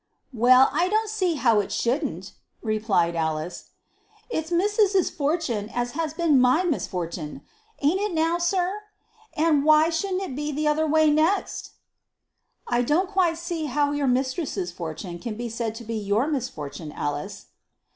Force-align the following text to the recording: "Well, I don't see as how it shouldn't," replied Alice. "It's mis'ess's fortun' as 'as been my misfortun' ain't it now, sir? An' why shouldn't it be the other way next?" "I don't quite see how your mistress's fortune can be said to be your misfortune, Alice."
"Well, 0.33 0.69
I 0.73 0.87
don't 0.89 1.11
see 1.11 1.33
as 1.33 1.39
how 1.41 1.59
it 1.59 1.71
shouldn't," 1.71 2.31
replied 2.63 3.15
Alice. 3.15 3.65
"It's 4.31 4.49
mis'ess's 4.51 5.11
fortun' 5.11 5.69
as 5.75 5.95
'as 5.95 6.15
been 6.15 6.41
my 6.41 6.63
misfortun' 6.63 7.41
ain't 7.83 7.99
it 8.01 8.11
now, 8.11 8.39
sir? 8.39 8.81
An' 9.37 9.63
why 9.63 9.91
shouldn't 9.91 10.23
it 10.23 10.35
be 10.35 10.51
the 10.51 10.67
other 10.67 10.87
way 10.87 11.11
next?" 11.11 11.73
"I 12.67 12.81
don't 12.81 13.11
quite 13.11 13.37
see 13.37 13.65
how 13.65 13.91
your 13.91 14.07
mistress's 14.07 14.71
fortune 14.71 15.19
can 15.19 15.35
be 15.35 15.49
said 15.49 15.75
to 15.75 15.83
be 15.83 15.97
your 15.99 16.25
misfortune, 16.25 16.91
Alice." 16.91 17.45